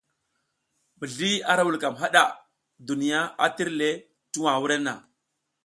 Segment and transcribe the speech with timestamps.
[1.03, 2.25] Mizli ara vulkam hada,
[2.87, 3.89] duniya a tir le
[4.31, 4.93] tuwa wurenna.